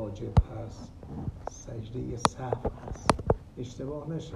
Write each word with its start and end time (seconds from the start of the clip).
واجب 0.00 0.32
هست. 0.38 0.92
سجده 1.50 2.16
صحف 2.16 2.66
هست. 2.88 3.10
اشتباه 3.58 4.10
نشه. 4.10 4.34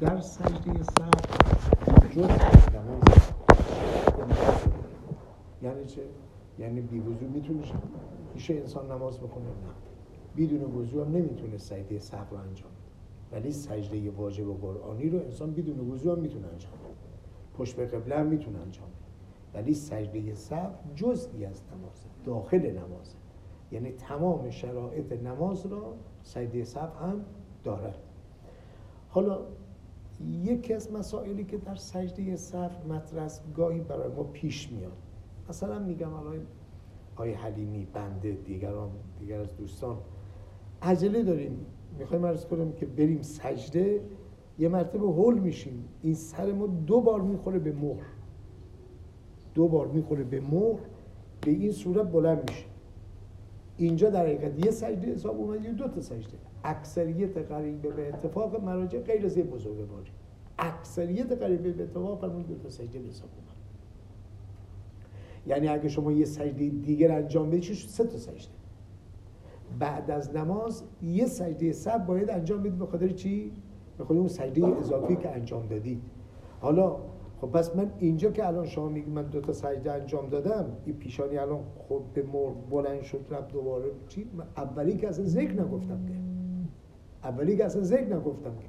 در 0.00 0.20
سجده 0.20 0.82
صحف 0.82 2.16
جز 2.16 2.24
نماز 2.74 3.32
یعنی 5.62 5.84
چه؟ 5.84 6.02
یعنی 6.58 6.80
بی 6.80 6.98
وضو 6.98 7.26
می‌تونه 7.26 7.62
میشه 8.34 8.54
انسان 8.54 8.90
نماز 8.90 9.18
بکنه 9.18 9.44
نه؟ 9.44 9.74
بدون 10.36 10.62
وضو 10.62 11.04
هم 11.04 11.16
نمی‌تونه 11.16 11.58
سجده 11.58 11.98
صحف 11.98 12.30
رو 12.30 12.36
انجام 12.36 12.70
ولی 13.32 13.52
سجده 13.52 14.10
واجب 14.10 14.48
و 14.48 14.54
قرآنی 14.54 15.10
رو 15.10 15.18
انسان 15.18 15.54
بدون 15.54 15.90
وضو 15.90 16.12
هم 16.12 16.18
می‌تونه 16.18 16.46
انجام 16.46 16.72
بده. 16.72 17.58
پشت 17.58 17.76
به 17.76 17.86
قبله 17.86 18.18
هم 18.18 18.26
می‌تونه 18.26 18.58
انجام 18.58 18.88
بده. 18.88 19.60
ولی 19.60 19.74
سجده 19.74 20.34
صف 20.34 20.70
جزئی 20.94 21.44
از 21.44 21.62
نماز 21.72 22.04
داخل 22.24 22.70
نماز 22.70 23.14
یعنی 23.72 23.92
تمام 23.92 24.50
شرایط 24.50 25.12
نماز 25.12 25.66
را 25.66 25.94
سجده 26.22 26.64
صف 26.64 26.96
هم 27.02 27.24
دارد. 27.64 27.98
حالا 29.08 29.38
یکی 30.42 30.74
از 30.74 30.92
مسائلی 30.92 31.44
که 31.44 31.56
در 31.56 31.74
سجده 31.74 32.36
صف 32.36 32.86
مطرح 32.86 33.28
گاهی 33.56 33.80
برای 33.80 34.12
ما 34.12 34.22
پیش 34.22 34.72
میاد. 34.72 34.92
مثلا 35.48 35.78
میگم 35.78 36.14
الان 36.14 36.46
آی 37.16 37.32
حلیمی 37.32 37.86
بنده 37.92 38.32
دیگران 38.32 38.90
دیگر 39.18 39.40
از 39.40 39.56
دوستان 39.56 39.96
عجله 40.82 41.22
داریم. 41.22 41.66
می‌خوایم 41.98 42.26
عرض 42.26 42.46
کنم 42.46 42.72
که 42.72 42.86
بریم 42.86 43.22
سجده 43.22 44.00
یه 44.58 44.68
مرتبه 44.68 45.06
هول 45.06 45.38
میشیم. 45.38 45.84
این 46.02 46.14
سر 46.14 46.52
ما 46.52 46.66
دو 46.66 47.00
بار 47.00 47.20
می‌خوره 47.20 47.58
به 47.58 47.72
مهر. 47.72 48.06
دو 49.54 49.68
بار 49.68 49.86
می‌خوره 49.86 50.24
به 50.24 50.40
مهر 50.40 50.80
به 51.40 51.50
این 51.50 51.72
صورت 51.72 52.12
بلند 52.12 52.50
میشه 52.50 52.64
اینجا 53.76 54.10
در 54.10 54.26
حقیقت 54.26 54.64
یه 54.64 54.70
سجده 54.70 55.12
حساب 55.12 55.40
اومد 55.40 55.64
یه 55.64 55.72
دو 55.72 55.88
تا 55.88 56.00
سجده. 56.00 56.38
اکثریت 56.64 57.38
قریبه 57.38 57.88
به 57.88 58.08
اتفاق 58.08 58.64
مراجع 58.64 59.00
غیر 59.00 59.26
از 59.26 59.38
بزرگ 59.38 59.76
اکثریت 60.58 61.32
قریبه 61.32 61.72
به 61.72 61.82
اتفاق 61.82 62.20
فرمون 62.20 62.42
دو 62.42 62.54
تا 62.54 62.68
سجده 62.68 62.98
به 62.98 63.08
حساب 63.08 63.28
اومد. 63.36 63.56
یعنی 65.46 65.68
اگه 65.68 65.88
شما 65.88 66.12
یه 66.12 66.24
سجده 66.24 66.68
دیگر 66.68 67.12
انجام 67.12 67.50
بدید 67.50 67.72
سه 67.74 68.04
تا 68.04 68.18
سجده. 68.18 68.56
بعد 69.78 70.10
از 70.10 70.36
نماز 70.36 70.84
یه 71.02 71.26
سجده 71.26 71.72
سب 71.72 72.06
باید 72.06 72.30
انجام 72.30 72.60
بدید 72.60 72.78
به 72.78 72.86
خاطر 72.86 73.08
چی؟ 73.08 73.52
به 73.98 74.04
خاطر 74.04 74.18
اون 74.18 74.28
سجده 74.28 74.66
اضافی 74.66 75.16
که 75.16 75.30
انجام 75.30 75.66
دادید. 75.66 76.02
حالا 76.60 76.96
خب 77.40 77.46
پس 77.46 77.76
من 77.76 77.90
اینجا 77.98 78.30
که 78.30 78.46
الان 78.46 78.66
شما 78.66 78.88
میگی 78.88 79.10
من 79.10 79.22
دو 79.22 79.40
تا 79.40 79.52
سجده 79.52 79.92
انجام 79.92 80.28
دادم 80.28 80.66
این 80.84 80.96
پیشانی 80.96 81.38
الان 81.38 81.60
خب 81.88 82.02
به 82.14 82.22
مر 82.22 82.50
بلند 82.70 83.02
شد 83.02 83.26
رفت 83.30 83.52
دوباره. 83.52 83.84
چی؟ 84.08 84.26
اولی 84.56 84.96
که 84.96 85.08
اصلا 85.08 85.24
ذکر 85.24 85.52
نگفتم 85.52 86.06
که. 86.06 86.14
اولی 87.24 87.56
که 87.56 87.64
اصلا 87.64 87.82
ذکر 87.82 88.16
نگفتم 88.16 88.56
که. 88.60 88.66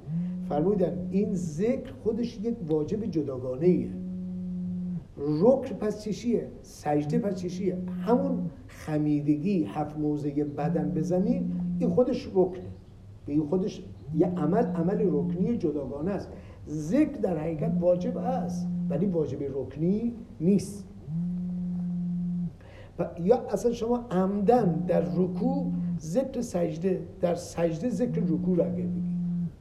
فرمودن 0.48 1.08
این 1.10 1.34
ذکر 1.34 1.92
خودش 2.02 2.40
یک 2.40 2.56
واجب 2.68 3.04
جداگانه 3.04 3.66
ایه 3.66 3.90
رکن 5.16 5.74
پس 5.74 6.04
چشیه؟ 6.04 6.48
سجده 6.62 7.18
پس 7.18 7.34
چشیه؟ 7.34 7.78
همون 8.00 8.50
خمیدگی 8.66 9.64
هفت 9.64 9.98
موزه 9.98 10.44
بدن 10.44 11.00
زمین 11.00 11.52
این 11.78 11.90
خودش 11.90 12.28
رکنه. 12.34 12.68
این 13.26 13.46
خودش 13.46 13.84
یه 14.14 14.26
عمل 14.26 14.66
عمل 14.66 15.06
رکنی 15.12 15.56
جداگانه 15.56 16.10
است. 16.10 16.28
ذکر 16.68 17.18
در 17.18 17.38
حقیقت 17.38 17.72
واجب 17.80 18.16
است 18.16 18.68
ولی 18.88 19.06
واجب 19.06 19.38
رکنی 19.42 20.14
نیست. 20.40 20.84
یا 23.20 23.36
اصلا 23.36 23.72
شما 23.72 24.04
عمدن 24.10 24.72
در 24.72 25.00
رکوع 25.00 25.72
ذکر 26.00 26.40
سجده 26.40 27.02
در 27.20 27.34
سجده 27.34 27.88
ذکر 27.88 28.20
رکوع 28.20 28.56
رو 28.56 28.64
اگر 28.64 28.86
بگی. 28.86 29.16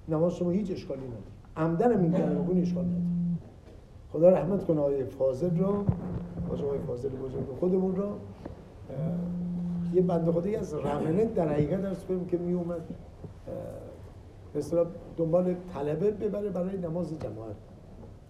نماز 0.09 0.35
شما 0.35 0.49
هیچ 0.49 0.71
اشکالی 0.71 1.01
نداره. 1.01 1.21
عمدن 1.57 1.91
هم 1.93 2.03
این 2.03 2.11
کلمه 2.11 2.61
اشکال 2.61 2.85
نداره. 2.85 3.03
خدا 4.11 4.29
رحمت 4.29 4.65
کنه 4.65 4.79
آقای 4.79 5.03
فاضل 5.03 5.57
رو. 5.57 5.85
آقای 6.51 6.79
فاضل 6.87 7.09
بزرگ 7.09 7.43
خودمون 7.59 7.95
رو. 7.95 8.07
یه 9.93 10.01
بنده 10.01 10.31
خدایی 10.31 10.55
از 10.55 10.73
رمنه 10.73 11.25
در 11.25 11.47
حقیقت 11.53 12.05
کنیم 12.05 12.25
که 12.25 12.37
می 12.37 12.53
اومد 12.53 12.81
مثلا 14.55 14.85
دنبال 15.17 15.55
طلبه 15.73 16.11
ببره 16.11 16.49
برای 16.49 16.77
نماز 16.77 17.19
جماعت. 17.19 17.55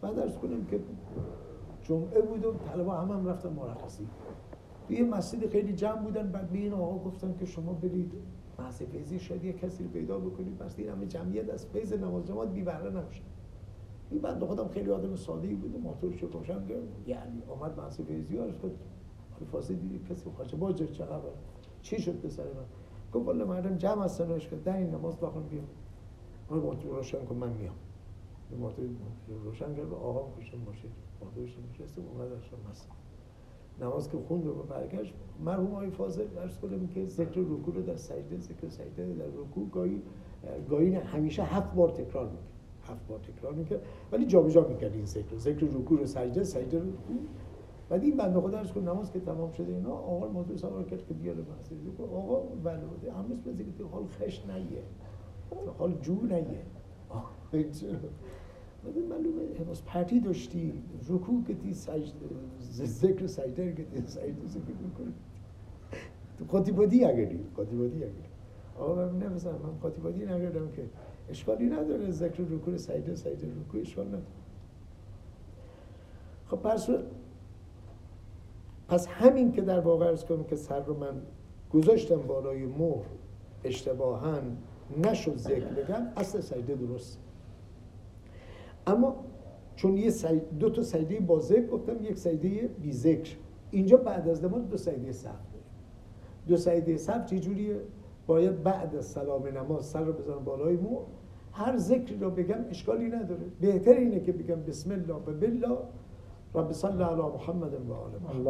بعد 0.01 0.15
درست 0.15 0.39
کنیم 0.39 0.65
که 0.65 0.79
جمعه 1.83 2.21
بود 2.21 2.45
و 2.45 2.53
طلبه 2.53 2.91
هم 2.91 3.11
هم 3.11 3.25
رفتن 3.25 3.49
مرخصی. 3.49 4.07
یه 4.89 5.03
مسجد 5.03 5.49
خیلی 5.49 5.73
جمع 5.73 6.01
بودن 6.01 6.31
بعد 6.31 6.49
به 6.49 6.57
این 6.57 6.73
آقا 6.73 7.09
گفتن 7.09 7.35
که 7.39 7.45
شما 7.45 7.73
برید 7.73 8.13
محض 8.59 8.81
فیضی 8.83 9.19
شاید 9.19 9.43
یه 9.43 9.53
کسی 9.53 9.83
رو 9.83 9.89
پیدا 9.89 10.19
بکنید. 10.19 10.57
بس 10.57 10.75
این 10.77 10.89
همه 10.89 11.05
جمعیت 11.05 11.49
از 11.49 11.65
فیض 11.65 11.93
نماز 11.93 12.25
جماعت 12.25 12.49
بی 12.49 12.63
بهره 12.63 12.89
نمیشه 12.89 13.21
این 14.11 14.21
بنده 14.21 14.45
خودم 14.45 14.67
خیلی 14.67 14.91
آدم 14.91 15.15
ساده 15.15 15.47
ای 15.47 15.53
بود 15.53 15.75
و 15.75 15.77
موتورش 15.77 16.23
رو 16.23 16.29
روشن 16.29 16.61
یعنی 17.07 17.41
آمد 17.49 17.79
محض 17.79 18.01
فیضی 18.01 18.37
ها 18.37 18.45
فاصله 19.51 19.77
دیدی 19.77 19.99
کسی 20.09 20.29
خواهد 20.29 20.51
باجر 20.51 20.85
چه 20.85 21.05
خبر 21.05 21.29
چی 21.81 22.01
شد 22.01 22.13
به 22.13 22.29
سر 22.29 22.43
من؟ 22.43 22.65
گفت 23.13 23.27
والا 23.27 23.45
مردم 23.45 23.77
جمع 23.77 24.03
هستن 24.03 24.29
روش 24.29 24.47
کرد 24.47 24.63
در 24.63 24.77
این 24.77 24.89
نماز 24.89 25.19
بخون 25.19 25.43
بیام. 25.43 25.67
آقا 26.49 26.59
موتور 26.59 26.95
روشن 26.95 27.25
کن 27.25 27.35
من 27.35 27.53
میام. 27.53 27.75
به 28.49 28.57
موتور 28.57 28.85
روشن 29.43 29.75
کرد 29.75 29.93
آقا 29.93 30.19
خوشم 30.19 30.65
باشه 30.65 30.87
موتورش 31.21 31.57
نشسته 31.71 32.01
اومد 32.01 32.31
اشان 32.31 32.59
هست. 32.69 32.89
نماز 33.81 34.09
که 34.09 34.17
خوند 34.17 34.47
و 34.47 34.63
برگشت 34.63 35.13
مرحوم 35.39 35.71
آقای 35.71 35.89
فاضل 35.89 36.27
درس 36.27 36.61
کردم 36.61 36.87
که 36.87 37.05
ذکر 37.05 37.39
رکوع 37.39 37.75
رو 37.75 37.81
در 37.81 37.95
سجده 37.95 38.37
ذکر 38.37 38.67
سجده 38.67 39.13
در 39.13 39.25
رکوع 39.25 39.69
گاهی 39.69 40.01
گاهی 40.69 40.95
همیشه 40.95 41.43
هفت 41.43 41.75
بار 41.75 41.89
تکرار 41.89 42.25
می‌کنه. 42.25 42.47
هفت 42.81 43.07
بار 43.07 43.19
تکرار 43.19 43.53
می‌کرد 43.53 43.81
ولی 44.11 44.25
جابجا 44.25 44.61
می‌کرد 44.61 44.93
این 44.93 45.05
ذکر. 45.05 45.37
ذکر 45.37 45.65
رکوع 45.65 45.99
رو 45.99 46.05
سجده 46.05 46.43
سجده 46.43 46.79
رو 46.79 46.91
بعد 47.89 48.03
این 48.03 48.17
بنده 48.17 48.41
خدا 48.41 48.57
ارز 48.57 48.77
نماز 48.77 49.11
که 49.11 49.19
تمام 49.19 49.51
شده 49.51 49.73
اینا 49.73 49.93
آقا 49.93 50.27
موضوع 50.27 50.55
سوار 50.55 50.83
کرد 50.83 51.05
که 51.05 51.13
بیاره 51.13 51.41
مسجد. 51.41 52.01
آقا 52.01 52.39
بوده 52.39 53.13
همش 53.13 53.39
به 53.45 53.63
که 53.77 53.83
حال 53.83 54.05
خش 54.05 54.45
نیه 54.45 54.83
حال 55.77 55.93
جو 56.01 56.15
بعد 58.85 58.97
معلومه 58.97 59.41
حفظ 59.59 59.81
پرتی 59.81 60.19
داشتی 60.19 60.73
رکوع 61.09 61.43
که 61.47 61.53
تی 61.53 61.73
سجده 61.73 62.11
ذکر 62.73 63.27
سجده 63.27 63.73
که 63.73 63.83
تی 63.83 64.07
سجده 64.07 64.47
ذکر 64.47 64.61
می‌کنی. 64.83 65.13
قاطی 66.47 67.03
اگری 67.05 67.39
قاطی 67.55 67.75
اگری 67.75 68.11
آقا 68.79 68.95
من 68.95 69.23
نفسم 69.23 69.49
من 69.49 69.79
قاطی 69.81 70.01
بادی 70.01 70.25
نگردم 70.25 70.71
که. 70.71 70.83
اشکالی 71.29 71.65
نداره 71.65 72.11
ذکر 72.11 72.43
رکوع 72.43 72.77
سجده 72.77 73.15
سجده 73.15 73.47
رکوع 73.67 73.81
اشکال 73.81 74.07
نداره. 74.07 74.23
خب 76.45 76.57
پس 76.57 76.89
پس 78.87 79.07
همین 79.07 79.51
که 79.51 79.61
در 79.61 79.79
واقع 79.79 80.05
ارز 80.05 80.25
کنم 80.25 80.43
که 80.43 80.55
سر 80.55 80.79
رو 80.83 80.97
من 80.97 81.21
گذاشتم 81.73 82.21
بالای 82.21 82.65
مهر 82.65 83.05
اشتباها 83.63 84.41
نشد 85.03 85.37
ذکر 85.37 85.65
بگم 85.65 86.07
اصل 86.17 86.39
سجده 86.39 86.75
درست. 86.75 87.19
اما 88.87 89.15
چون 89.75 89.97
یه 89.97 90.11
دو 90.59 90.69
تا 90.69 90.83
سجده 90.83 91.19
با 91.19 91.39
ذکر 91.39 91.67
گفتم 91.67 92.03
یک 92.03 92.17
سجده 92.17 92.69
بی 92.81 92.91
ذکر. 92.91 93.35
اینجا 93.71 93.97
بعد 93.97 94.29
از 94.29 94.43
نماز 94.43 94.69
دو 94.69 94.77
سجده 94.77 95.11
داریم 95.11 95.37
دو 96.47 96.57
سجده 96.57 96.97
صف 96.97 97.25
چه 97.25 97.39
جوریه؟ 97.39 97.79
باید 98.27 98.63
بعد 98.63 98.95
از 98.95 99.05
سلام 99.05 99.47
نماز 99.47 99.85
سر 99.85 100.03
رو 100.03 100.13
بزنم 100.13 100.43
بالای 100.45 100.75
مهر 100.77 101.01
هر 101.51 101.77
ذکری 101.77 102.17
رو 102.19 102.29
بگم 102.29 102.65
اشکالی 102.69 103.07
نداره. 103.07 103.41
بهتر 103.61 103.93
اینه 103.93 104.19
که 104.19 104.31
بگم 104.31 104.63
بسم 104.63 104.91
الله 104.91 105.13
و 105.13 105.19
بالله. 105.19 105.77
رب 106.55 106.71
صل 106.71 107.01
على 107.01 107.21
محمد 107.21 107.73
و 107.89 107.93
آل 107.93 108.11
محمد. 108.23 108.47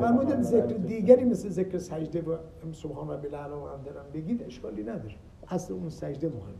فرمودم 0.00 0.42
ذکر 0.42 0.76
دیگری 0.76 1.24
مثل 1.24 1.48
ذکر 1.48 1.78
سجده 1.78 2.22
و 2.22 2.36
سبحان 2.72 3.10
ربی 3.10 3.28
الاعلی 3.28 3.52
و 3.52 3.84
دارم 3.84 4.04
بگید 4.14 4.42
اشکالی 4.42 4.82
نداره. 4.82 5.14
اصل 5.48 5.74
اون 5.74 5.88
سجده 5.88 6.28
مهم 6.28 6.54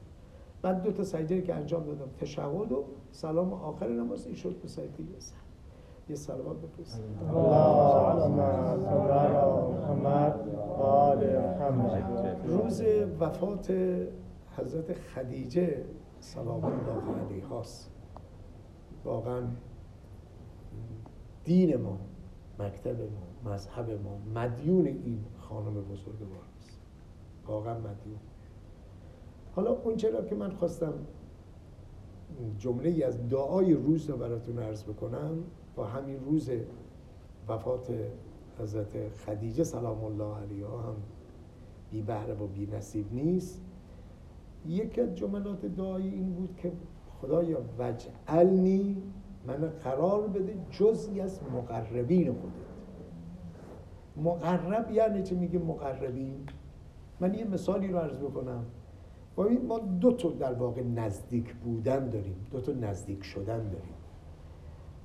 بعد 0.62 0.82
دو 0.82 0.92
تا 0.92 1.04
سجده 1.04 1.42
که 1.42 1.54
انجام 1.54 1.84
دادم 1.84 2.08
تشهد 2.20 2.72
و 2.72 2.84
سلام 3.10 3.52
آخر 3.52 3.88
نماز 3.88 4.26
این 4.26 4.34
شد 4.34 4.56
به 4.62 4.68
سجده 4.68 5.02
یه 5.02 5.18
سر. 5.18 5.36
یه 6.08 6.16
سلوات 6.16 6.56
بفرست 6.56 7.02
روز 12.44 12.82
وفات 13.20 13.70
حضرت 14.56 14.92
خدیجه 14.92 15.84
سلام 16.20 16.64
الله 16.64 17.24
علیه 17.26 17.46
هاست 17.46 17.90
واقعا 19.04 19.42
دین 21.44 21.76
ما 21.76 21.98
مکتب 22.58 23.00
ما 23.00 23.52
مذهب 23.52 23.90
ما 23.90 24.18
مدیون 24.34 24.86
این 24.86 25.24
خانم 25.38 25.74
بزرگوار 25.74 26.44
است 26.58 26.80
واقعا 27.46 27.78
مدیون. 27.78 28.18
حالا 29.54 29.70
اون 29.70 29.96
چرا 29.96 30.24
که 30.24 30.34
من 30.34 30.50
خواستم 30.50 30.94
جمله 32.58 32.88
ای 32.88 33.02
از 33.02 33.28
دعای 33.28 33.74
روز 33.74 34.10
رو 34.10 34.16
براتون 34.16 34.58
عرض 34.58 34.84
بکنم 34.84 35.44
با 35.76 35.86
همین 35.86 36.20
روز 36.24 36.50
وفات 37.48 37.92
حضرت 38.58 39.08
خدیجه 39.08 39.64
سلام 39.64 40.04
الله 40.04 40.36
علیها 40.36 40.78
هم 40.78 40.94
بی 41.90 42.02
بهره 42.02 42.34
و 42.34 42.46
بی 42.46 42.66
نصیب 42.66 43.14
نیست. 43.14 43.62
یکی 44.66 45.00
از 45.00 45.14
جملات 45.14 45.66
دعایی 45.66 46.08
این 46.08 46.32
بود 46.32 46.56
که 46.56 46.72
خدایا 47.20 47.58
وجعلنی 47.78 49.02
من 49.46 49.72
قرار 49.84 50.28
بده 50.28 50.56
جزی 50.70 51.20
از 51.20 51.40
مقربین 51.54 52.32
خودت. 52.32 52.66
مقرب 54.16 54.90
یعنی 54.90 55.22
چه 55.22 55.34
میگه 55.34 55.58
مقربین؟ 55.58 56.46
من 57.20 57.34
یه 57.34 57.44
مثالی 57.44 57.88
رو 57.88 57.98
عرض 57.98 58.18
بکنم. 58.18 58.64
ما 59.68 59.78
دو 59.78 60.12
تا 60.12 60.30
در 60.30 60.52
واقع 60.52 60.82
نزدیک 60.82 61.54
بودن 61.54 62.10
داریم 62.10 62.46
دو 62.50 62.60
تا 62.60 62.72
نزدیک 62.72 63.24
شدن 63.24 63.68
داریم. 63.68 63.94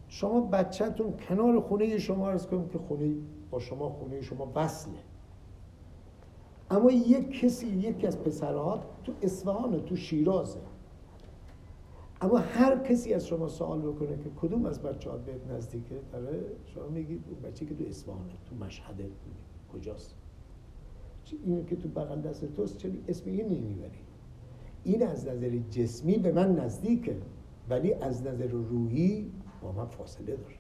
شما 0.08 0.42
بچهتون 0.42 1.14
کنار 1.28 1.60
خونه 1.60 1.98
شما 1.98 2.30
عرض 2.30 2.48
کنیم 2.48 2.70
که 2.70 2.78
خونه 2.78 3.16
با 3.52 3.60
شما 3.60 3.90
خونه 3.90 4.22
شما 4.22 4.52
وصله. 4.56 5.00
اما 6.72 6.92
یک 6.92 7.40
کسی 7.40 7.68
یکی 7.68 8.08
از 8.08 8.24
پسرها 8.24 8.84
تو 9.04 9.14
اصفهان 9.22 9.80
تو 9.80 9.96
شیرازه. 9.96 10.60
اما 12.22 12.38
هر 12.38 12.78
کسی 12.78 13.14
از 13.14 13.28
شما 13.28 13.48
سوال 13.48 13.82
بکنه 13.82 14.18
که 14.18 14.30
کدوم 14.42 14.66
از 14.66 14.82
بچه 14.82 15.10
ها 15.10 15.18
بهت 15.18 15.48
نزدیکه 15.52 15.96
داره 16.12 16.42
شما 16.66 16.88
میگید 16.88 17.24
اون 17.30 17.52
بچه 17.52 17.66
که 17.66 17.76
تو 17.76 17.84
اصفهانه 17.84 18.34
تو 18.46 18.66
مشهده 18.66 19.10
کجاست؟ 19.74 20.16
این 21.46 21.66
که 21.66 21.76
تو 21.76 21.90
بغل 21.90 22.22
دست 22.22 22.46
توست 22.46 22.78
چرا 22.78 22.92
اسم 23.08 23.30
این 23.30 23.46
نمی‌بری 23.46 24.00
این 24.84 25.08
از 25.08 25.28
نظر 25.28 25.58
جسمی 25.70 26.18
به 26.18 26.32
من 26.32 26.56
نزدیکه 26.56 27.16
ولی 27.70 27.94
از 27.94 28.24
نظر 28.24 28.48
روحی 28.48 29.32
با 29.62 29.72
من 29.72 29.86
فاصله 29.86 30.36
داره. 30.36 30.56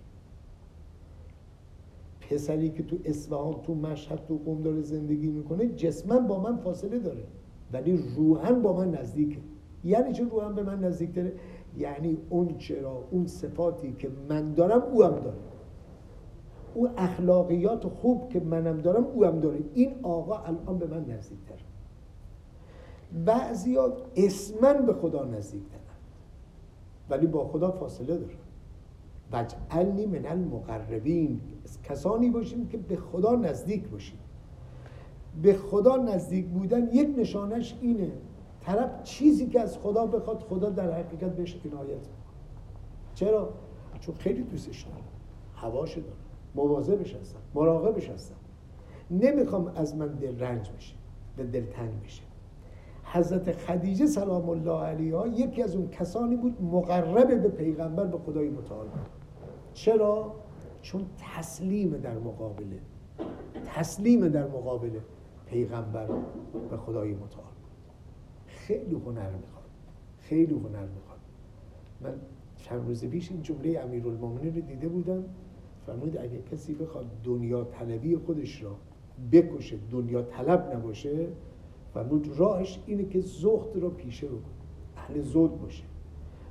پسری 2.21 2.69
که 2.69 2.83
تو 2.83 2.97
اصفهان 3.05 3.61
تو 3.61 3.75
مشهد 3.75 4.25
تو 4.27 4.37
قم 4.45 4.61
داره 4.61 4.81
زندگی 4.81 5.27
می‌کنه 5.27 5.67
جسما 5.67 6.19
با 6.19 6.39
من 6.39 6.57
فاصله 6.57 6.99
داره 6.99 7.23
ولی 7.73 7.97
روحا 8.15 8.53
با 8.53 8.77
من 8.77 8.91
نزدیکه. 8.91 9.37
یعنی 9.83 10.13
چه 10.13 10.23
روحا 10.23 10.49
به 10.49 10.63
من 10.63 10.79
نزدیک 10.79 11.15
داره 11.15 11.33
یعنی 11.77 12.17
اون 12.29 12.57
چرا 12.57 13.03
اون 13.11 13.27
صفاتی 13.27 13.95
که 13.99 14.11
من 14.29 14.53
دارم 14.53 14.81
او 14.81 15.03
هم 15.03 15.19
داره. 15.19 15.37
اون 16.73 16.89
اخلاقیات 16.97 17.87
خوب 17.87 18.29
که 18.29 18.39
منم 18.39 18.81
دارم 18.81 19.05
او 19.05 19.25
هم 19.25 19.39
داره. 19.39 19.59
این 19.73 19.95
آقا 20.03 20.37
الان 20.37 20.77
به 20.77 20.87
من 20.87 21.05
نزدیکتر 21.05 21.55
بعضی 23.25 23.75
ها 23.75 23.93
اسمن 24.15 24.85
به 24.85 24.93
خدا 24.93 25.25
نزدیک 25.25 25.63
دارن 25.69 25.81
ولی 27.09 27.27
با 27.27 27.47
خدا 27.47 27.71
فاصله 27.71 28.17
دارن. 28.17 28.35
وجعلنی 29.33 30.05
من 30.05 30.25
المقربین. 30.25 31.41
کسانی 31.83 32.29
باشیم 32.29 32.67
که 32.67 32.77
به 32.77 32.95
خدا 32.95 33.35
نزدیک 33.35 33.89
باشیم. 33.89 34.19
به 35.41 35.53
خدا 35.53 35.97
نزدیک 35.97 36.45
بودن 36.45 36.87
یک 36.93 37.09
نشانش 37.17 37.77
اینه. 37.81 38.11
طرف 38.61 39.03
چیزی 39.03 39.47
که 39.47 39.61
از 39.61 39.77
خدا 39.77 40.05
بخواد 40.05 40.39
خدا 40.39 40.69
در 40.69 40.91
حقیقت 40.91 41.35
بهش 41.35 41.57
عنایت 41.65 42.07
چرا؟ 43.15 43.49
چون 43.99 44.15
خیلی 44.15 44.43
دوستش 44.43 44.83
داره 44.83 45.03
هواش 45.55 45.97
داره 45.97 46.13
مواظبش 46.55 47.15
هستم. 47.15 47.39
مراقبش 47.53 48.09
هستم. 48.09 48.35
نمی‌خوام 49.11 49.71
از 49.75 49.95
من 49.95 50.07
دل 50.07 50.39
رنج 50.39 50.71
بشه 50.71 50.95
به 51.37 51.43
دل 51.43 51.65
تنگ 51.65 52.03
بشه. 52.03 52.23
حضرت 53.03 53.51
خدیجه 53.51 54.05
سلام 54.05 54.49
الله 54.49 54.83
علیها 54.83 55.27
یکی 55.27 55.63
از 55.63 55.75
اون 55.75 55.89
کسانی 55.89 56.35
بود 56.35 56.61
مقرب 56.61 57.41
به 57.41 57.49
پیغمبر 57.49 58.05
به 58.05 58.17
خدای 58.17 58.49
متعال. 58.49 58.87
چرا؟ 59.73 60.33
چون 60.81 61.05
تسلیم 61.35 61.97
در 61.97 62.17
مقابله. 62.17 62.79
تسلیم 63.75 64.27
در 64.27 64.47
مقابل 64.47 64.99
پیغمبر 65.45 66.07
به 66.69 66.77
خدای 66.77 67.13
متعال. 67.13 67.50
خیلی 68.71 68.95
هنر 68.95 69.29
می‌خواد. 69.29 69.69
خیلی 70.19 70.53
هنر 70.53 70.85
می‌خواد. 70.85 71.19
من 72.01 72.13
چند 72.55 72.87
روز 72.87 73.05
پیش 73.05 73.31
این 73.31 73.41
جمله 73.41 73.79
امیرالمومنین 73.79 74.55
رو 74.55 74.61
دیده 74.61 74.87
بودم. 74.87 75.23
فرمود 75.85 76.17
اگه 76.17 76.41
کسی 76.51 76.73
بخواد 76.73 77.05
دنیا 77.23 77.63
طلبی 77.63 78.17
خودش 78.17 78.63
را 78.63 78.75
بکشه 79.31 79.77
دنیا 79.91 80.21
طلب 80.21 80.75
نباشه 80.75 81.27
فرمود 81.93 82.27
راهش 82.37 82.79
اینه 82.85 83.05
که 83.05 83.19
زهد 83.21 83.75
رو 83.75 83.89
پیشه 83.89 84.27
بکنه. 84.27 84.41
اهل 84.97 85.21
زهد 85.21 85.61
باشه. 85.61 85.83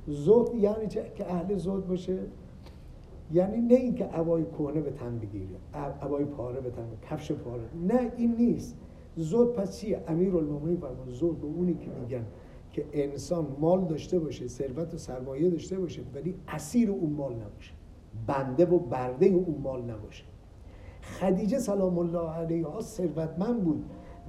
زهد 0.07 0.55
یعنی 0.55 0.87
چه؟ 0.87 1.11
که 1.15 1.33
اهل 1.33 1.57
زهد 1.57 1.87
باشه. 1.87 2.19
یعنی 3.33 3.61
نه 3.61 3.75
اینکه 3.75 4.05
عبای 4.05 4.45
کهنه 4.45 4.81
به 4.81 4.91
تن 4.91 5.19
بگیره 5.19 5.47
عبای 6.01 6.25
پاره 6.25 6.61
به 6.61 6.69
تن 6.69 6.87
کفش 7.09 7.31
پاره. 7.31 7.63
نه 7.87 8.11
این 8.17 8.35
نیست. 8.35 8.77
زود 9.15 9.53
پس 9.53 9.79
چیه 9.79 10.03
امیر 10.07 10.35
المومنین 10.35 10.77
فرمان 10.77 11.09
زود 11.09 11.41
به 11.41 11.47
اونی 11.47 11.73
که 11.73 11.89
میگن 12.01 12.25
که 12.71 12.85
انسان 12.93 13.47
مال 13.59 13.85
داشته 13.85 14.19
باشه 14.19 14.47
ثروت 14.47 14.93
و 14.93 14.97
سرمایه 14.97 15.49
داشته 15.49 15.79
باشه 15.79 16.01
ولی 16.15 16.35
اسیر 16.47 16.91
اون 16.91 17.13
مال 17.13 17.33
نباشه. 17.33 17.73
بنده 18.27 18.65
و 18.65 18.79
برده 18.79 19.25
اون 19.25 19.61
مال 19.63 19.81
نباشه. 19.81 20.23
خدیجه 21.01 21.59
سلام 21.59 21.97
الله 21.97 22.29
علیها 22.29 22.81
ثروتمند 22.81 23.63
بود 23.63 23.85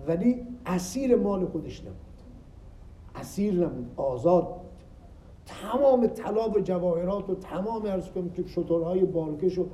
ولی 0.06 0.46
اسیر 0.66 1.16
مال 1.16 1.46
خودش 1.46 1.80
نبود. 1.80 1.96
اسیر 3.14 3.66
نبود 3.66 3.92
آزاد 3.96 4.48
بود. 4.48 4.62
تمام 5.46 6.06
طلا 6.06 6.50
و 6.50 6.60
جواهرات 6.60 7.30
و 7.30 7.34
تمام 7.34 7.86
ارز 7.86 8.10
کنم 8.10 8.30
که 8.30 8.46
شطورهای 8.46 9.04
بالکش 9.04 9.58
و 9.58 9.66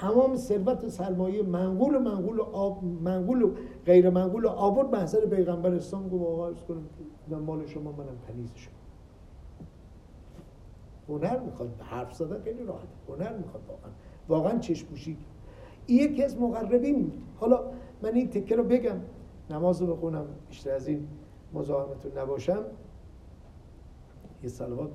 تمام 0.00 0.36
ثروت 0.36 0.88
سرمایه 0.88 1.42
منقول 1.42 1.94
و 1.94 2.00
منقول 2.00 2.38
و 2.38 2.42
آب 2.42 2.84
منقول 2.84 3.42
و 3.42 3.50
غیر 3.86 4.10
منقول 4.10 4.44
و 4.44 4.48
آورد 4.48 4.94
محضر 4.94 5.26
پیغمبر 5.26 5.74
اسلام 5.74 6.08
گفت 6.08 6.24
آقا 6.24 6.46
ارز 6.46 6.62
کنم 6.62 7.38
مال 7.38 7.66
شما 7.66 7.92
منم 7.92 8.18
کنیز 8.28 8.50
شما. 8.54 8.74
هنر 11.08 11.38
می‌خواد 11.38 11.80
حرف 11.80 12.14
زدن 12.14 12.42
خیلی 12.42 12.64
راحته. 12.64 12.88
هنر 13.08 13.36
می‌خواد 13.36 13.62
واقعا. 13.68 13.92
واقعا 14.28 14.58
چشم 14.58 14.86
پوشی. 14.86 15.16
یکی 15.88 16.24
از 16.24 16.40
مقربین 16.40 17.02
بود. 17.02 17.22
حالا 17.36 17.60
من 18.02 18.14
این 18.14 18.30
تکه 18.30 18.56
رو 18.56 18.64
بگم. 18.64 18.96
نماز 19.50 19.82
رو 19.82 19.96
بخونم 19.96 20.24
بیشتر 20.48 20.70
از 20.70 20.88
این 20.88 21.08
مزاحمتون 21.54 22.18
نباشم. 22.18 22.64
یه 24.42 24.48
سلوات 24.48 24.90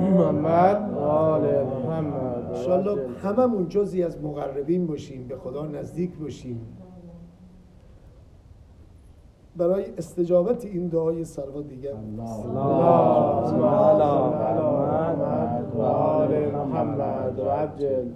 محمد 0.00 0.94
آل 0.98 1.64
محمد. 1.64 2.46
انشالله 2.46 3.08
هممون 3.22 3.68
جزی 3.68 4.02
از 4.02 4.22
مقربین 4.22 4.86
باشیم 4.86 5.26
به 5.28 5.36
خدا 5.36 5.66
نزدیک 5.66 6.18
باشیم. 6.18 6.66
برای 9.56 9.84
استجابت 9.98 10.64
این 10.64 10.88
دعای 10.88 11.24
سلوات 11.24 11.68
دیگر. 11.68 11.94
محمد 16.74 17.38
و 17.38 17.50
عجل 17.50 18.08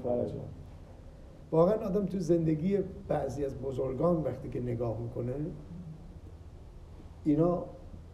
واقعا 1.50 1.74
آدم 1.74 2.06
تو 2.06 2.18
زندگی 2.18 2.78
بعضی 3.08 3.44
از 3.44 3.58
بزرگان 3.58 4.22
وقتی 4.22 4.48
که 4.48 4.60
نگاه 4.60 4.98
می‌کنه 5.00 5.32
اینا 7.24 7.64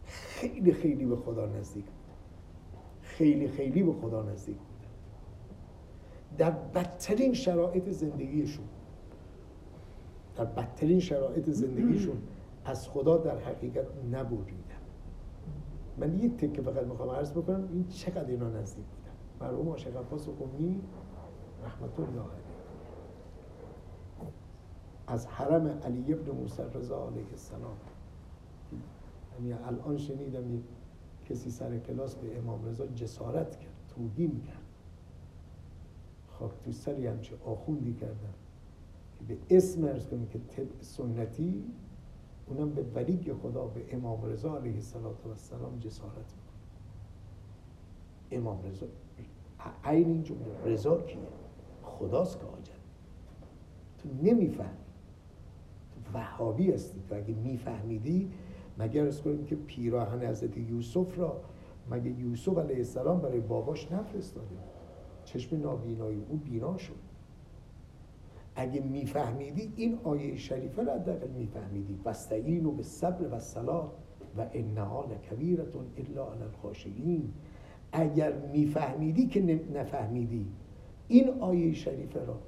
خیلی 0.07 0.73
خیلی 0.73 1.05
به 1.05 1.17
خدا 1.17 1.47
نزدیک 1.47 1.85
بود. 1.85 1.95
خیلی 3.01 3.49
خیلی 3.49 3.83
به 3.83 3.93
خدا 3.93 4.23
نزدیک 4.23 4.57
بود. 4.57 4.87
در 6.39 6.51
بدترین 6.51 7.33
شرایط 7.33 7.91
زندگیشون 7.91 8.65
در 10.37 10.45
بدترین 10.45 11.01
شرایط 11.01 11.51
زندگیشون 11.51 12.17
از 12.65 12.89
خدا 12.89 13.17
در 13.17 13.39
حقیقت 13.39 13.87
نبریدن. 14.13 14.75
من 15.99 16.19
یک 16.19 16.37
تکه 16.37 16.63
فقط 16.63 16.87
می‌خوام 16.87 17.11
عرض 17.11 17.33
بکنم 17.33 17.69
این 17.73 17.89
چقدر 17.89 18.31
اینا 18.31 18.51
نزدیک 18.51 18.85
بودن. 18.85 19.15
مرحوم 19.41 19.69
عاشق 19.69 19.97
عباس 19.97 20.29
قمی 20.29 20.81
رحمت 21.65 22.01
الله 22.01 22.25
از 25.07 25.27
حرم 25.27 25.67
علی 25.85 26.13
ابن 26.13 26.31
موسی 26.31 26.63
رضا 26.75 27.07
علیه 27.07 27.31
السلام. 27.31 27.77
یعنی 29.35 29.53
الان 29.53 29.97
شنیدم 29.97 30.55
یک 30.55 30.63
کسی 31.25 31.51
سر 31.51 31.79
کلاس 31.79 32.15
به 32.15 32.39
امام 32.39 32.65
رضا 32.65 32.87
جسارت 32.87 33.57
کرد 33.61 33.75
توهین 33.89 34.41
کرد. 34.41 34.59
خاک 36.29 36.53
تو 36.65 36.73
سری 36.73 37.07
همچه 37.07 37.37
آخوندی 37.45 37.95
کردن 37.95 38.35
که 39.19 39.25
به 39.25 39.57
اسم 39.57 39.85
ارز 39.85 40.07
کنیم 40.07 40.27
که 40.27 40.39
طب 40.39 40.81
سنتی 40.81 41.65
اونم 42.47 42.71
به 42.71 42.83
ولی 42.83 43.33
خدا 43.43 43.67
به 43.67 43.95
امام 43.95 44.25
رضا 44.25 44.57
علیه 44.57 44.75
السلام 44.75 45.79
جسارت 45.81 46.15
می‌کنه. 46.17 46.55
امام 48.31 48.63
رضا 48.63 48.87
عین 49.85 50.09
این 50.09 50.23
جمله 50.23 50.65
رضا 50.65 51.01
کیه؟ 51.01 51.19
خداست 51.83 52.39
که 52.39 52.47
آجد. 52.47 52.73
تو 53.99 54.09
نمی‌فهمی. 54.23 54.79
تو 55.95 56.19
وهابی 56.19 56.73
هستی. 56.73 57.01
تو 57.09 57.15
اگه 57.15 57.35
میفهمیدی 57.35 58.31
مگر 58.79 59.07
از 59.07 59.23
کنیم 59.23 59.45
که 59.45 59.57
پیراهن 59.57 60.23
حضرت 60.27 60.57
یوسف 60.57 61.19
را 61.19 61.41
مگه 61.91 62.11
یوسف 62.11 62.59
علیه 62.59 62.77
السلام 62.77 63.21
برای 63.21 63.41
باباش 63.41 63.93
نفرستاده 63.93 64.57
چشم 65.25 65.61
نابینایی 65.61 66.23
او 66.29 66.37
بینا 66.37 66.77
شد. 66.77 66.95
اگه 68.57 68.81
میفهمیدی 68.81 69.73
این 69.77 69.99
آیه 70.05 70.37
شریفه 70.37 70.83
رو 70.83 70.93
حداقل 70.93 71.29
میفهمیدی. 71.29 71.99
واستعینوا 72.05 72.71
به 72.71 72.83
صبر 72.83 73.35
و 73.35 73.39
صلاح 73.39 73.91
و 74.39 74.47
انها 74.53 75.05
لکبیرتون 75.05 75.87
الا 75.97 76.33
علی 76.33 76.43
الخاشعین 76.43 77.33
اگر 77.93 78.33
میفهمیدی 78.33 79.27
که 79.27 79.61
نفهمیدی 79.75 80.47
این 81.09 81.29
آیه 81.41 81.73
شریفه 81.73 82.25
را 82.25 82.39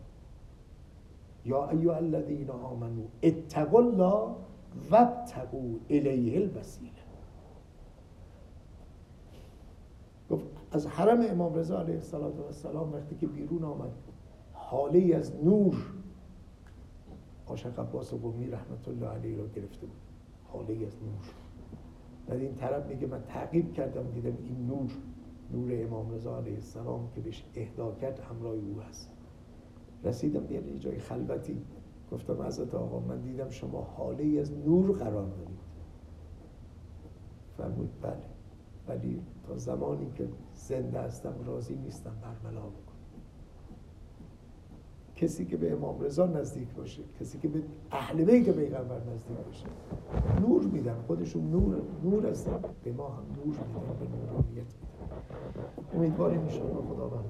یا 1.45 1.69
ایها 1.69 1.95
الذین 1.95 2.51
آمنو 2.51 3.03
اتقوا 3.23 4.37
وابتغوا 4.91 5.79
الیه 5.91 6.41
الوسیله. 6.41 6.91
گفت 10.31 10.47
از 10.73 10.87
حرم 10.87 11.21
امام 11.31 11.55
رضا 11.55 11.81
علیه 11.81 12.01
السلام 12.47 12.93
وقتی 12.93 13.17
که 13.17 13.27
بیرون 13.27 13.65
آمد 13.65 13.91
حاله 14.53 15.17
از 15.17 15.45
نور 15.45 15.77
عاشق 17.47 17.81
عباس 17.81 18.15
قومی 18.15 18.51
رحمت 18.51 18.89
الله 18.89 19.07
علیه 19.07 19.37
را 19.37 19.47
گرفته 19.47 19.87
بود. 19.87 19.97
حاله 20.45 20.87
از 20.87 20.97
نور. 21.03 21.35
بعد 22.27 22.41
این 22.41 22.55
طرف 22.55 22.87
میگه 22.87 23.07
من 23.07 23.23
تعقیب 23.23 23.73
کردم 23.73 24.11
دیدم 24.11 24.37
این 24.45 24.67
نور 24.67 24.91
نور 25.53 25.85
امام 25.85 26.11
رضا 26.11 26.39
علیه 26.39 26.55
السلام 26.55 27.11
که 27.15 27.21
بهش 27.21 27.45
اهدا 27.55 27.95
کرد 27.95 28.21
همراه 28.21 28.55
او 28.55 28.81
هست. 28.89 29.11
رسیدم 30.05 30.53
یه 30.53 30.79
جای 30.79 30.99
خلوتی. 30.99 31.63
گفتم 32.13 32.43
حضرت 32.43 32.75
آقا 32.75 33.01
من 33.01 33.21
دیدم 33.21 33.51
شما 33.51 33.83
حاله 33.83 34.41
از 34.41 34.53
نور 34.53 34.93
قرار 34.93 35.29
دارید 35.29 35.59
فرمود 37.57 37.91
بله 38.03 38.17
ولی 38.89 39.23
تا 39.47 39.59
زمانی 39.59 40.11
که 40.15 40.29
زنده 40.55 41.01
هستم 41.01 41.35
راضی 41.47 41.75
نیستم 41.75 42.13
برملا 42.23 42.61
بکنم. 42.61 42.83
کسی 45.17 45.45
که 45.45 45.57
به 45.57 45.73
امام 45.73 46.01
رضا 46.01 46.27
نزدیک 46.27 46.75
باشه 46.75 47.03
کسی 47.21 47.39
که 47.39 47.49
به 47.49 47.63
اهل 47.91 48.25
بیت 48.25 48.51
پیغمبر 48.51 49.01
نزدیک 49.01 49.37
باشه 49.47 49.67
نور 50.41 50.63
میدن 50.63 51.01
خودشون 51.07 51.51
نور 51.51 51.83
نور 52.05 52.27
هستن. 52.27 52.61
به 52.85 52.93
ما 52.93 53.09
هم 53.09 53.25
نور 53.37 53.47
میدن 53.47 53.97
به 54.01 54.17
نورانیت 54.17 54.47
میدن. 54.55 54.87
امیدواریم 55.95 56.47
خداوند 56.49 57.25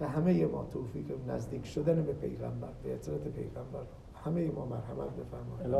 به 0.00 0.08
همه 0.08 0.46
ما 0.46 0.64
توفیق 0.64 1.04
نزدیک 1.28 1.66
شدن 1.66 2.02
به 2.02 2.12
پیغمبر 2.12 2.68
به 2.82 2.94
اطرت 2.94 3.28
پیغمبر. 3.28 3.82
همه 4.24 4.50
ما 4.50 4.66
مرحمت 4.66 5.10
بفرمایید. 5.16 5.70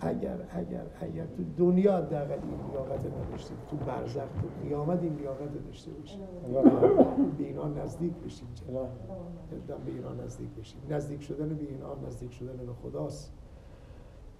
اگر 0.00 0.38
اگر 0.50 0.84
اگر 1.00 1.26
تو 1.26 1.42
دنیا 1.58 1.96
حداقل 1.96 2.32
این 2.32 2.70
لیاقت 2.70 3.06
نداشتیم 3.06 3.56
تو 3.70 3.76
برزخ 3.76 4.22
تو 4.22 4.68
قیامت 4.68 5.02
این 5.02 5.14
لیاقت 5.14 5.64
داشته 5.66 5.90
باشیم 5.90 6.20
به 7.38 7.44
اینا 7.44 7.68
نزدیک 7.68 8.12
بشیم. 8.12 8.48
به 9.86 9.92
اینا 9.92 10.12
نزدیک 10.24 10.50
بشیم. 10.50 10.80
نزدیک 10.90 11.22
شدن 11.22 11.48
به 11.48 11.64
اینا 11.64 11.96
نزدیک 12.06 12.32
شدن 12.32 12.56
به 12.56 12.72
خداست. 12.82 13.32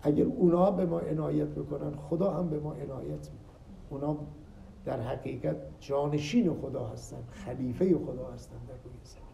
اگر 0.03 0.25
اونا 0.25 0.71
به 0.71 0.87
ما 0.87 0.99
عنایت 0.99 1.49
بکنن 1.49 1.91
خدا 1.97 2.31
هم 2.31 2.49
به 2.51 2.61
ما 2.61 2.73
عنایت 2.73 3.31
می‌کنه. 3.31 3.61
اونا 3.91 4.17
در 4.85 5.01
حقیقت 5.01 5.57
جانشین 5.81 6.55
خدا 6.61 6.87
هستن 6.87 7.23
خلیفه 7.31 7.99
خدا 7.99 8.31
هستن 8.31 8.57
در 8.69 8.75
روی 8.85 8.95
زمین 9.05 9.25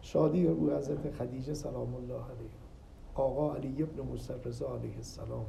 شادی 0.00 0.46
رو 0.46 0.76
حضرت 0.76 1.10
خدیجه 1.10 1.54
سلام 1.54 1.94
الله 1.94 2.14
علیه 2.14 2.50
آقا 3.14 3.54
علی 3.54 3.82
ابن 3.82 4.00
رضا 4.44 4.74
علیه 4.76 4.96
السلام 4.96 5.46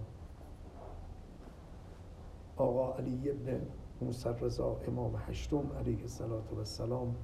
آقا 2.57 2.93
علی 2.93 3.29
ابن 3.29 3.61
رضا 4.41 4.77
امام 4.87 5.15
هشتم 5.27 5.71
علیه 5.79 5.99
السلام 6.57 7.15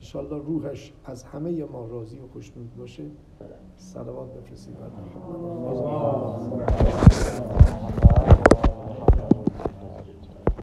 انشالله 0.00 0.38
روحش 0.38 0.92
از 1.04 1.24
همه 1.24 1.64
ما 1.64 1.86
راضی 1.86 2.18
و 2.18 2.28
خوشنود 2.28 2.76
باشه. 2.76 3.04
صلوات 3.76 4.34
بفرستید. 4.34 4.76
بر 4.78 4.90